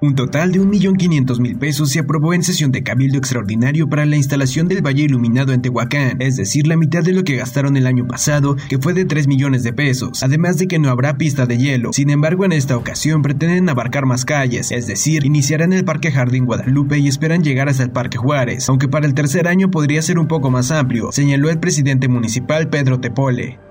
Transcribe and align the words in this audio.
Un 0.00 0.14
total 0.14 0.52
de 0.52 0.60
1.500.000 0.60 1.58
pesos 1.58 1.90
se 1.90 1.98
aprobó 1.98 2.32
en 2.32 2.44
sesión 2.44 2.70
de 2.70 2.84
cabildo 2.84 3.18
extraordinario 3.18 3.88
para 3.88 4.06
la 4.06 4.14
instalación 4.14 4.68
del 4.68 4.80
Valle 4.80 5.02
Iluminado 5.02 5.52
en 5.52 5.60
Tehuacán, 5.60 6.22
es 6.22 6.36
decir, 6.36 6.68
la 6.68 6.76
mitad 6.76 7.02
de 7.02 7.12
lo 7.12 7.24
que 7.24 7.34
gastaron 7.34 7.76
el 7.76 7.84
año 7.84 8.06
pasado, 8.06 8.54
que 8.68 8.78
fue 8.78 8.94
de 8.94 9.06
3 9.06 9.26
millones 9.26 9.64
de 9.64 9.72
pesos, 9.72 10.22
además 10.22 10.56
de 10.56 10.68
que 10.68 10.78
no 10.78 10.88
habrá 10.88 11.18
pista 11.18 11.46
de 11.46 11.58
hielo. 11.58 11.92
Sin 11.92 12.10
embargo, 12.10 12.44
en 12.44 12.52
esta 12.52 12.76
ocasión 12.76 13.22
pretenden 13.22 13.68
abarcar 13.68 14.06
más 14.06 14.24
calles, 14.24 14.70
es 14.70 14.86
decir, 14.86 15.26
iniciarán 15.26 15.72
el 15.72 15.84
Parque 15.84 16.12
Jardín 16.12 16.46
Guadalupe 16.46 16.96
y 16.98 17.08
esperan 17.08 17.42
llegar 17.42 17.68
hasta 17.68 17.82
el 17.82 17.90
Parque 17.90 18.18
Juárez, 18.18 18.68
aunque 18.68 18.86
para 18.86 19.08
el 19.08 19.14
tercer 19.14 19.48
año 19.48 19.68
podría 19.68 20.00
ser 20.00 20.20
un 20.20 20.28
poco 20.28 20.48
más 20.48 20.70
amplio, 20.70 21.10
señaló 21.10 21.50
el 21.50 21.58
presidente 21.58 22.06
municipal 22.06 22.68
Pedro 22.68 23.00
Tepole. 23.00 23.67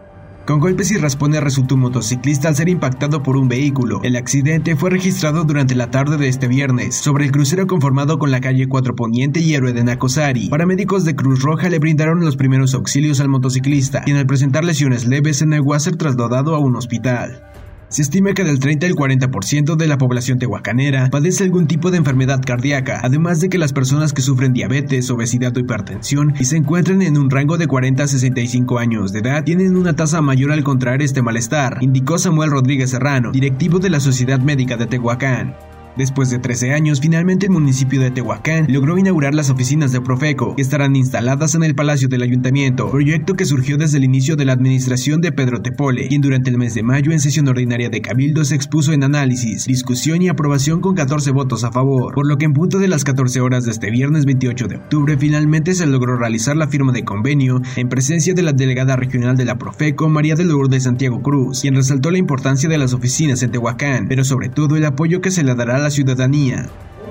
Con 0.47 0.61
golpes 0.61 0.91
y 0.91 0.97
raspones 0.97 1.43
resultó 1.43 1.75
un 1.75 1.81
motociclista 1.81 2.47
al 2.47 2.55
ser 2.55 2.69
impactado 2.69 3.21
por 3.21 3.35
un 3.35 3.49
vehículo. 3.49 3.99
El 4.03 4.15
accidente 4.15 4.77
fue 4.77 4.89
registrado 4.89 5.43
durante 5.43 5.75
la 5.75 5.91
tarde 5.91 6.15
de 6.15 6.29
este 6.29 6.47
viernes, 6.47 6.95
sobre 6.95 7.25
el 7.25 7.33
crucero 7.33 7.67
conformado 7.67 8.17
con 8.17 8.31
la 8.31 8.39
calle 8.39 8.69
4 8.69 8.95
Poniente 8.95 9.41
y 9.41 9.55
Héroe 9.55 9.73
de 9.73 9.83
Nacosari. 9.83 10.47
Paramédicos 10.47 11.03
de 11.03 11.17
Cruz 11.17 11.41
Roja 11.41 11.67
le 11.67 11.79
brindaron 11.79 12.21
los 12.21 12.37
primeros 12.37 12.73
auxilios 12.75 13.19
al 13.19 13.27
motociclista, 13.27 14.03
quien 14.03 14.15
al 14.15 14.25
presentar 14.25 14.63
lesiones 14.63 15.05
leves 15.05 15.35
se 15.35 15.45
negó 15.45 15.73
a 15.73 15.81
ser 15.81 15.97
trasladado 15.97 16.55
a 16.55 16.59
un 16.59 16.77
hospital. 16.77 17.43
Se 17.89 18.01
estima 18.01 18.33
que 18.33 18.43
del 18.43 18.59
30 18.59 18.85
al 18.85 18.95
40% 18.95 19.77
de 19.77 19.87
la 19.87 19.97
población 19.97 20.39
tehuacanera 20.39 21.09
padece 21.09 21.45
algún 21.45 21.67
tipo 21.67 21.89
de 21.89 21.97
enfermedad 21.97 22.41
cardíaca, 22.45 22.99
además 23.01 23.39
de 23.39 23.47
que 23.47 23.57
las 23.57 23.71
personas 23.71 24.11
que 24.11 24.21
sufren 24.21 24.51
diabetes, 24.51 25.09
obesidad 25.09 25.55
o 25.55 25.61
hipertensión 25.61 26.33
y 26.37 26.43
se 26.43 26.57
encuentran 26.57 27.01
en 27.01 27.17
un 27.17 27.29
rango 27.29 27.57
de 27.57 27.67
40 27.67 28.03
a 28.03 28.07
65 28.07 28.77
años 28.77 29.13
de 29.13 29.19
edad 29.19 29.45
tienen 29.45 29.77
una 29.77 29.95
tasa 29.95 30.21
mayor 30.21 30.51
al 30.51 30.65
contraer 30.65 31.01
este 31.01 31.21
malestar, 31.21 31.77
indicó 31.79 32.17
Samuel 32.17 32.51
Rodríguez 32.51 32.89
Serrano, 32.89 33.31
directivo 33.31 33.79
de 33.79 33.89
la 33.89 34.01
Sociedad 34.01 34.39
Médica 34.39 34.75
de 34.75 34.87
Tehuacán. 34.87 35.55
Después 35.97 36.29
de 36.29 36.37
13 36.37 36.73
años, 36.73 37.01
finalmente 37.01 37.47
el 37.47 37.51
municipio 37.51 37.99
de 37.99 38.11
Tehuacán 38.11 38.67
logró 38.69 38.99
inaugurar 38.99 39.33
las 39.33 39.49
oficinas 39.49 39.91
de 39.91 39.99
Profeco, 39.99 40.55
que 40.55 40.61
estarán 40.61 40.95
instaladas 40.95 41.55
en 41.55 41.63
el 41.63 41.73
Palacio 41.73 42.07
del 42.07 42.21
Ayuntamiento, 42.21 42.91
proyecto 42.91 43.33
que 43.33 43.45
surgió 43.45 43.77
desde 43.77 43.97
el 43.97 44.03
inicio 44.03 44.35
de 44.35 44.45
la 44.45 44.53
administración 44.53 45.21
de 45.21 45.31
Pedro 45.31 45.63
Tepole, 45.63 46.07
quien 46.07 46.21
durante 46.21 46.51
el 46.51 46.59
mes 46.59 46.75
de 46.75 46.83
mayo 46.83 47.11
en 47.11 47.19
sesión 47.19 47.47
ordinaria 47.47 47.89
de 47.89 48.01
Cabildo 48.01 48.45
se 48.45 48.53
expuso 48.53 48.93
en 48.93 49.03
análisis, 49.03 49.65
discusión 49.65 50.21
y 50.21 50.29
aprobación 50.29 50.81
con 50.81 50.93
14 50.93 51.31
votos 51.31 51.63
a 51.63 51.71
favor, 51.71 52.13
por 52.13 52.27
lo 52.27 52.37
que 52.37 52.45
en 52.45 52.53
punto 52.53 52.77
de 52.77 52.87
las 52.87 53.03
14 53.03 53.41
horas 53.41 53.65
de 53.65 53.71
este 53.71 53.89
viernes 53.89 54.25
28 54.25 54.67
de 54.67 54.75
octubre 54.75 55.17
finalmente 55.17 55.73
se 55.73 55.87
logró 55.87 56.15
realizar 56.15 56.55
la 56.55 56.67
firma 56.67 56.91
de 56.91 57.05
convenio 57.05 57.61
en 57.75 57.89
presencia 57.89 58.35
de 58.35 58.43
la 58.43 58.53
delegada 58.53 58.95
regional 58.95 59.35
de 59.35 59.45
la 59.45 59.57
Profeco, 59.57 60.09
María 60.09 60.35
de 60.35 60.43
Lourdes 60.43 60.83
Santiago 60.83 61.23
Cruz, 61.23 61.61
quien 61.61 61.73
resaltó 61.73 62.11
la 62.11 62.19
importancia 62.19 62.69
de 62.69 62.77
las 62.77 62.93
oficinas 62.93 63.41
en 63.41 63.51
Tehuacán, 63.51 64.07
pero 64.07 64.23
sobre 64.23 64.49
todo 64.49 64.75
el 64.75 64.85
apoyo 64.85 65.21
que 65.21 65.31
se 65.31 65.43
le 65.43 65.55
dará 65.55 65.77
a 65.77 65.86
la 65.87 65.91
ciudadanía. 65.91 66.65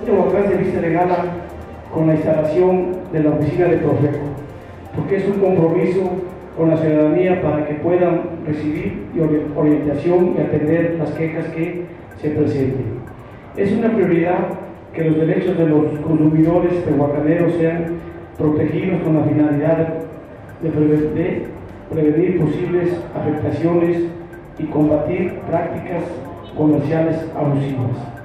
Tehuacán 0.05 0.50
se 0.50 0.56
viste 0.58 0.82
de 0.82 0.92
gala 0.92 1.24
con 1.94 2.08
la 2.08 2.14
instalación 2.14 2.92
de 3.10 3.22
la 3.22 3.30
oficina 3.30 3.68
de 3.68 3.78
Profeco, 3.78 4.27
porque 4.94 5.16
es 5.16 5.24
un 5.28 5.41
compromiso 5.41 6.02
con 6.58 6.68
la 6.68 6.77
ciudadanía 6.77 7.41
para 7.41 7.66
que 7.66 7.74
puedan 7.77 8.20
recibir 8.46 9.06
orientación 9.56 10.34
y 10.36 10.42
atender 10.42 10.96
las 10.98 11.10
quejas 11.12 11.46
que 11.55 11.86
se 12.20 12.28
presenten. 12.28 12.84
Es 13.56 13.72
una 13.72 13.94
prioridad 13.94 14.41
que 14.92 15.05
los 15.05 15.16
derechos 15.16 15.56
de 15.56 15.68
los 15.68 15.98
consumidores 16.00 16.84
tehuacaneros 16.84 17.55
sean 17.55 17.96
protegidos 18.36 19.00
con 19.00 19.14
la 19.16 19.24
finalidad 19.24 19.88
de 20.61 21.46
prevenir 21.90 22.40
posibles 22.40 22.90
afectaciones 23.14 24.02
y 24.58 24.64
combatir 24.64 25.33
prácticas 25.48 26.02
comerciales 26.55 27.16
abusivas. 27.34 28.15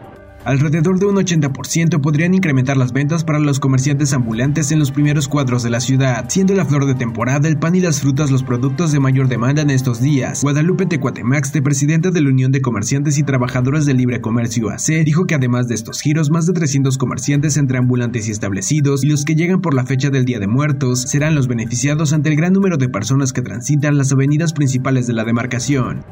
Alrededor 0.44 0.97
de 0.97 1.06
un 1.06 1.18
80% 1.18 2.02
podrían 2.02 2.34
incrementar 2.34 2.75
las 2.75 2.94
ventas 2.94 3.24
para 3.24 3.38
los 3.38 3.59
comerciantes 3.59 4.12
ambulantes 4.12 4.72
en 4.72 4.79
los 4.79 4.90
primeros 4.90 5.28
cuadros 5.28 5.62
de 5.62 5.69
la 5.69 5.79
ciudad, 5.79 6.25
siendo 6.29 6.56
la 6.56 6.66
flor 6.66 6.88
de 6.88 6.96
temporada 6.96 7.47
el 7.47 7.59
pan 7.59 7.75
y 7.75 7.79
las 7.79 8.02
frutas 8.02 8.31
los 8.31 8.41
productos 8.41 8.91
de 8.91 9.00
mayor 9.00 9.28
demanda 9.28 9.62
en 9.62 9.69
estos 9.69 10.02
días. 10.02 10.41
Guadalupe 10.41 10.88
Tecuatemax, 10.88 11.52
presidenta 11.63 12.09
de 12.09 12.22
la 12.22 12.29
Unión 12.29 12.52
de 12.52 12.62
Comerciantes 12.62 13.19
y 13.19 13.24
Trabajadores 13.24 13.85
del 13.85 13.97
Libre 13.97 14.19
Comercio 14.19 14.72
AC, 14.72 15.03
dijo 15.06 15.25
que 15.25 15.35
además 15.35 15.68
de 15.68 15.75
estos 15.75 16.02
giros, 16.02 16.31
más 16.31 16.47
de 16.47 16.53
300 16.53 16.97
comerciantes 16.97 17.58
entre 17.58 17.78
ambulantes 17.78 18.28
y 18.28 18.31
establecidos 18.31 19.03
y 19.03 19.09
los 19.09 19.25
que 19.25 19.35
llegan 19.35 19.62
por 19.62 19.75
la 19.75 19.85
fecha 19.85 20.09
del 20.09 20.25
Día 20.25 20.40
de 20.40 20.47
Muertos 20.47 21.03
serán 21.03 21.35
los 21.35 21.47
beneficiados 21.47 22.13
ante 22.13 22.29
el 22.29 22.35
gran 22.35 22.53
número 22.53 22.78
de 22.78 22.90
personas 22.90 23.31
que 23.31 23.44
transitan 23.44 23.96
las 23.96 24.12
avenidas 24.12 24.53
principales 24.53 25.06
de 25.06 25.13
la 25.13 25.23
demarcación. 25.23 26.03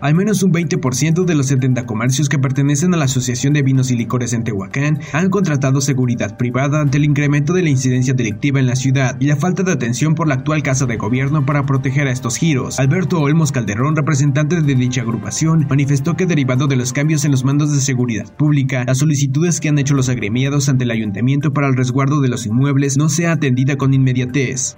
Al 0.00 0.14
menos 0.14 0.42
un 0.44 0.52
20% 0.52 1.24
de 1.24 1.34
los 1.34 1.46
70 1.46 1.84
comercios 1.84 2.28
que 2.28 2.38
pertenecen 2.38 2.94
a 2.94 2.96
la 2.96 3.06
Asociación 3.06 3.52
de 3.52 3.62
Vinos 3.62 3.90
y 3.90 3.96
Licores 3.96 4.32
en 4.32 4.44
Tehuacán 4.44 5.00
han 5.12 5.28
contratado 5.28 5.80
seguridad 5.80 6.36
privada 6.36 6.80
ante 6.80 6.98
el 6.98 7.04
incremento 7.04 7.52
de 7.52 7.62
la 7.62 7.70
incidencia 7.70 8.14
delictiva 8.14 8.60
en 8.60 8.66
la 8.66 8.76
ciudad 8.76 9.16
y 9.20 9.26
la 9.26 9.36
falta 9.36 9.64
de 9.64 9.72
atención 9.72 10.14
por 10.14 10.28
la 10.28 10.34
actual 10.34 10.62
Casa 10.62 10.86
de 10.86 10.96
Gobierno 10.96 11.44
para 11.44 11.66
proteger 11.66 12.06
a 12.06 12.12
estos 12.12 12.36
giros. 12.36 12.78
Alberto 12.78 13.20
Olmos 13.20 13.50
Calderón, 13.50 13.96
representante 13.96 14.62
de 14.62 14.74
dicha 14.74 15.00
agrupación, 15.00 15.66
manifestó 15.68 16.16
que 16.16 16.26
derivado 16.26 16.68
de 16.68 16.76
los 16.76 16.92
cambios 16.92 17.24
en 17.24 17.32
los 17.32 17.44
mandos 17.44 17.72
de 17.72 17.80
seguridad 17.80 18.32
pública, 18.36 18.84
las 18.86 18.98
solicitudes 18.98 19.60
que 19.60 19.68
han 19.68 19.78
hecho 19.78 19.94
los 19.94 20.08
agremiados 20.08 20.68
ante 20.68 20.84
el 20.84 20.92
ayuntamiento 20.92 21.52
para 21.52 21.66
el 21.66 21.76
resguardo 21.76 22.20
de 22.20 22.28
los 22.28 22.46
inmuebles 22.46 22.96
no 22.96 23.08
sea 23.08 23.32
atendida 23.32 23.76
con 23.76 23.94
inmediatez. 23.94 24.76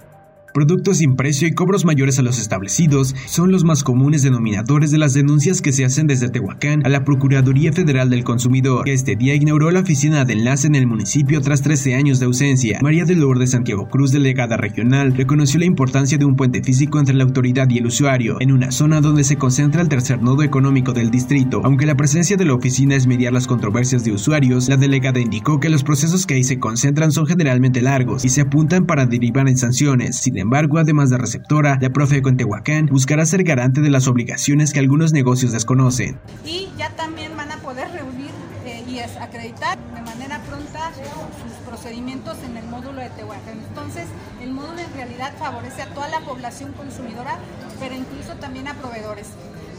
Productos 0.53 0.97
sin 0.97 1.15
precio 1.15 1.47
y 1.47 1.53
cobros 1.53 1.85
mayores 1.85 2.19
a 2.19 2.23
los 2.23 2.37
establecidos 2.37 3.15
son 3.25 3.53
los 3.53 3.63
más 3.63 3.85
comunes 3.85 4.21
denominadores 4.21 4.91
de 4.91 4.97
las 4.97 5.13
denuncias 5.13 5.61
que 5.61 5.71
se 5.71 5.85
hacen 5.85 6.07
desde 6.07 6.27
Tehuacán 6.27 6.85
a 6.85 6.89
la 6.89 7.05
Procuraduría 7.05 7.71
Federal 7.71 8.09
del 8.09 8.25
Consumidor, 8.25 8.83
que 8.83 8.91
este 8.91 9.15
día 9.15 9.33
inauguró 9.33 9.71
la 9.71 9.79
oficina 9.79 10.25
de 10.25 10.33
enlace 10.33 10.67
en 10.67 10.75
el 10.75 10.87
municipio 10.87 11.39
tras 11.39 11.61
13 11.61 11.95
años 11.95 12.19
de 12.19 12.25
ausencia. 12.25 12.79
María 12.81 13.05
de 13.05 13.15
Lourdes 13.15 13.51
Santiago 13.51 13.87
Cruz, 13.87 14.11
delegada 14.11 14.57
regional, 14.57 15.15
reconoció 15.15 15.57
la 15.57 15.65
importancia 15.65 16.17
de 16.17 16.25
un 16.25 16.35
puente 16.35 16.61
físico 16.61 16.99
entre 16.99 17.15
la 17.15 17.23
autoridad 17.23 17.69
y 17.69 17.77
el 17.77 17.85
usuario, 17.85 18.35
en 18.41 18.51
una 18.51 18.71
zona 18.71 18.99
donde 18.99 19.23
se 19.23 19.37
concentra 19.37 19.81
el 19.81 19.87
tercer 19.87 20.21
nodo 20.21 20.43
económico 20.43 20.91
del 20.91 21.11
distrito. 21.11 21.61
Aunque 21.63 21.85
la 21.85 21.95
presencia 21.95 22.35
de 22.35 22.43
la 22.43 22.55
oficina 22.55 22.95
es 22.95 23.07
mediar 23.07 23.31
las 23.31 23.47
controversias 23.47 24.03
de 24.03 24.11
usuarios, 24.11 24.67
la 24.67 24.75
delegada 24.75 25.21
indicó 25.21 25.61
que 25.61 25.69
los 25.69 25.85
procesos 25.85 26.25
que 26.25 26.33
ahí 26.33 26.43
se 26.43 26.59
concentran 26.59 27.13
son 27.13 27.25
generalmente 27.25 27.81
largos 27.81 28.25
y 28.25 28.29
se 28.29 28.41
apuntan 28.41 28.85
para 28.85 29.05
derivar 29.05 29.47
en 29.47 29.57
sanciones. 29.57 30.17
Sin 30.17 30.40
embargo, 30.41 30.77
además 30.77 31.09
de 31.09 31.17
receptora, 31.17 31.77
la 31.79 31.89
Profeco 31.91 32.29
en 32.29 32.37
Tehuacán 32.37 32.87
buscará 32.87 33.25
ser 33.25 33.43
garante 33.43 33.81
de 33.81 33.89
las 33.89 34.07
obligaciones 34.07 34.73
que 34.73 34.79
algunos 34.79 35.13
negocios 35.13 35.51
desconocen. 35.51 36.19
Y 36.45 36.67
ya 36.77 36.89
también 36.91 37.35
van 37.37 37.51
a 37.51 37.57
poder 37.57 37.89
reunir 37.91 38.31
eh, 38.65 38.83
y 38.87 38.99
acreditar 38.99 39.77
de 39.95 40.01
manera 40.01 40.39
pronta 40.49 40.91
sus 40.93 41.53
procedimientos 41.67 42.37
en 42.43 42.57
el 42.57 42.65
módulo 42.65 43.01
de 43.01 43.09
Tehuacán. 43.09 43.59
Entonces, 43.69 44.05
el 44.41 44.51
módulo 44.51 44.79
en 44.79 44.93
realidad 44.93 45.33
favorece 45.39 45.81
a 45.81 45.93
toda 45.93 46.09
la 46.09 46.19
población 46.19 46.73
consumidora, 46.73 47.37
pero 47.79 47.95
incluso 47.95 48.35
también 48.35 48.67
a 48.67 48.73
proveedores. 48.73 49.29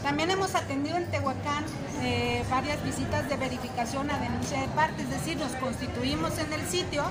También 0.01 0.31
hemos 0.31 0.53
atendido 0.55 0.97
en 0.97 1.09
Tehuacán 1.09 1.63
eh, 2.01 2.43
varias 2.49 2.83
visitas 2.83 3.29
de 3.29 3.37
verificación 3.37 4.11
a 4.11 4.17
denuncia 4.19 4.59
de 4.59 4.67
parte, 4.69 5.03
es 5.03 5.09
decir, 5.09 5.37
nos 5.37 5.53
constituimos 5.53 6.37
en 6.39 6.51
el 6.51 6.67
sitio 6.67 7.03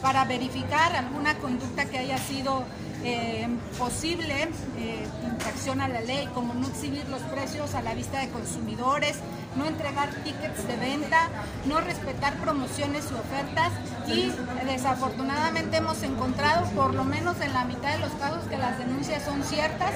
para 0.00 0.24
verificar 0.24 0.94
alguna 0.94 1.34
conducta 1.38 1.86
que 1.86 1.98
haya 1.98 2.18
sido 2.18 2.62
eh, 3.06 3.46
posible 3.78 4.48
eh, 4.78 5.06
infracción 5.24 5.80
a 5.80 5.86
la 5.86 6.00
ley, 6.00 6.28
como 6.34 6.54
no 6.54 6.66
exhibir 6.66 7.08
los 7.08 7.22
precios 7.22 7.74
a 7.76 7.82
la 7.82 7.94
vista 7.94 8.18
de 8.18 8.28
consumidores, 8.30 9.18
no 9.54 9.64
entregar 9.66 10.10
tickets 10.24 10.66
de 10.66 10.76
venta, 10.76 11.28
no 11.66 11.80
respetar 11.80 12.34
promociones 12.38 13.04
y 13.10 13.14
ofertas 13.14 13.72
y 14.08 14.32
desafortunadamente 14.66 15.76
hemos 15.76 16.02
encontrado 16.02 16.66
por 16.70 16.94
lo 16.94 17.04
menos 17.04 17.40
en 17.40 17.52
la 17.52 17.64
mitad 17.64 17.92
de 17.92 18.00
los 18.00 18.12
casos 18.14 18.44
que 18.48 18.58
las 18.58 18.76
denuncias 18.76 19.24
son 19.24 19.44
ciertas. 19.44 19.92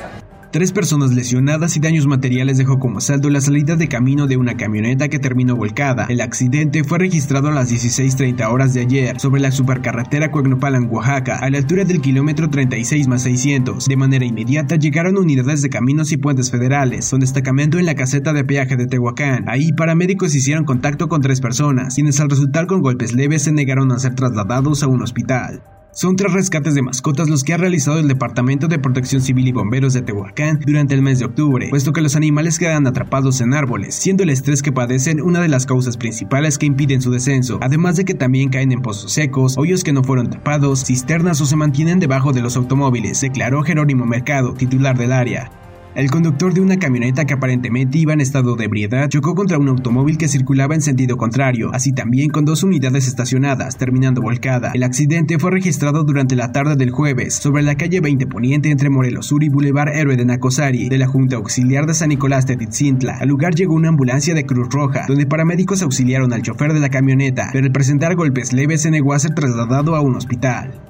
Tres 0.52 0.72
personas 0.72 1.12
lesionadas 1.12 1.76
y 1.76 1.80
daños 1.80 2.08
materiales 2.08 2.58
dejó 2.58 2.80
como 2.80 3.00
saldo 3.00 3.30
la 3.30 3.40
salida 3.40 3.76
de 3.76 3.86
camino 3.86 4.26
de 4.26 4.36
una 4.36 4.56
camioneta 4.56 5.06
que 5.06 5.20
terminó 5.20 5.54
volcada. 5.54 6.06
El 6.08 6.20
accidente 6.20 6.82
fue 6.82 6.98
registrado 6.98 7.46
a 7.46 7.52
las 7.52 7.70
16.30 7.70 8.50
horas 8.50 8.74
de 8.74 8.80
ayer 8.80 9.20
sobre 9.20 9.40
la 9.40 9.52
supercarretera 9.52 10.32
Cuegnopalan, 10.32 10.88
Oaxaca, 10.90 11.36
a 11.36 11.48
la 11.50 11.58
altura 11.58 11.84
del 11.84 12.00
kilómetro 12.00 12.50
36 12.50 13.06
más 13.06 13.22
600. 13.22 13.86
De 13.86 13.96
manera 13.96 14.24
inmediata 14.24 14.74
llegaron 14.74 15.18
unidades 15.18 15.62
de 15.62 15.70
caminos 15.70 16.10
y 16.10 16.16
puentes 16.16 16.50
federales, 16.50 17.08
con 17.08 17.20
destacamento 17.20 17.78
en 17.78 17.86
la 17.86 17.94
caseta 17.94 18.32
de 18.32 18.42
peaje 18.42 18.76
de 18.76 18.88
Tehuacán. 18.88 19.44
Ahí 19.48 19.72
paramédicos 19.72 20.34
hicieron 20.34 20.64
contacto 20.64 21.06
con 21.08 21.20
tres 21.20 21.40
personas, 21.40 21.94
quienes 21.94 22.18
al 22.18 22.28
resultar 22.28 22.66
con 22.66 22.82
golpes 22.82 23.12
leves 23.12 23.42
se 23.42 23.52
negaron 23.52 23.92
a 23.92 24.00
ser 24.00 24.16
trasladados 24.16 24.82
a 24.82 24.88
un 24.88 25.00
hospital. 25.00 25.62
Son 26.00 26.16
tres 26.16 26.32
rescates 26.32 26.74
de 26.74 26.80
mascotas 26.80 27.28
los 27.28 27.44
que 27.44 27.52
ha 27.52 27.58
realizado 27.58 27.98
el 27.98 28.08
Departamento 28.08 28.68
de 28.68 28.78
Protección 28.78 29.20
Civil 29.20 29.48
y 29.48 29.52
Bomberos 29.52 29.92
de 29.92 30.00
Tehuacán 30.00 30.58
durante 30.64 30.94
el 30.94 31.02
mes 31.02 31.18
de 31.18 31.26
octubre, 31.26 31.68
puesto 31.68 31.92
que 31.92 32.00
los 32.00 32.16
animales 32.16 32.58
quedan 32.58 32.86
atrapados 32.86 33.42
en 33.42 33.52
árboles, 33.52 33.96
siendo 33.96 34.22
el 34.22 34.30
estrés 34.30 34.62
que 34.62 34.72
padecen 34.72 35.20
una 35.20 35.42
de 35.42 35.48
las 35.48 35.66
causas 35.66 35.98
principales 35.98 36.56
que 36.56 36.64
impiden 36.64 37.02
su 37.02 37.10
descenso, 37.10 37.58
además 37.60 37.96
de 37.96 38.06
que 38.06 38.14
también 38.14 38.48
caen 38.48 38.72
en 38.72 38.80
pozos 38.80 39.12
secos, 39.12 39.58
hoyos 39.58 39.84
que 39.84 39.92
no 39.92 40.02
fueron 40.02 40.30
tapados, 40.30 40.86
cisternas 40.86 41.38
o 41.42 41.44
se 41.44 41.56
mantienen 41.56 42.00
debajo 42.00 42.32
de 42.32 42.40
los 42.40 42.56
automóviles, 42.56 43.20
declaró 43.20 43.62
Jerónimo 43.62 44.06
Mercado, 44.06 44.54
titular 44.54 44.96
del 44.96 45.12
área. 45.12 45.50
El 45.92 46.08
conductor 46.08 46.54
de 46.54 46.60
una 46.60 46.78
camioneta 46.78 47.24
que 47.24 47.34
aparentemente 47.34 47.98
iba 47.98 48.12
en 48.12 48.20
estado 48.20 48.54
de 48.54 48.66
ebriedad 48.66 49.08
chocó 49.08 49.34
contra 49.34 49.58
un 49.58 49.68
automóvil 49.68 50.18
que 50.18 50.28
circulaba 50.28 50.76
en 50.76 50.82
sentido 50.82 51.16
contrario, 51.16 51.70
así 51.72 51.92
también 51.92 52.30
con 52.30 52.44
dos 52.44 52.62
unidades 52.62 53.08
estacionadas, 53.08 53.76
terminando 53.76 54.22
volcada. 54.22 54.70
El 54.72 54.84
accidente 54.84 55.40
fue 55.40 55.50
registrado 55.50 56.04
durante 56.04 56.36
la 56.36 56.52
tarde 56.52 56.76
del 56.76 56.92
jueves 56.92 57.34
sobre 57.34 57.64
la 57.64 57.74
calle 57.74 58.00
20 58.00 58.28
Poniente 58.28 58.70
entre 58.70 58.88
Morelos 58.88 59.26
Sur 59.26 59.42
y 59.42 59.48
Boulevard 59.48 59.92
Héroe 59.92 60.16
de 60.16 60.24
Nacosari, 60.24 60.88
de 60.88 60.98
la 60.98 61.08
Junta 61.08 61.36
Auxiliar 61.36 61.86
de 61.86 61.94
San 61.94 62.10
Nicolás 62.10 62.46
de 62.46 62.56
Titzintla. 62.56 63.18
Al 63.18 63.28
lugar 63.28 63.56
llegó 63.56 63.74
una 63.74 63.88
ambulancia 63.88 64.32
de 64.32 64.46
Cruz 64.46 64.68
Roja, 64.70 65.06
donde 65.08 65.26
paramédicos 65.26 65.82
auxiliaron 65.82 66.32
al 66.32 66.42
chofer 66.42 66.72
de 66.72 66.78
la 66.78 66.90
camioneta, 66.90 67.48
pero 67.52 67.66
al 67.66 67.72
presentar 67.72 68.14
golpes 68.14 68.52
leves 68.52 68.82
se 68.82 68.92
negó 68.92 69.12
a 69.12 69.18
ser 69.18 69.34
trasladado 69.34 69.96
a 69.96 70.02
un 70.02 70.14
hospital. 70.14 70.89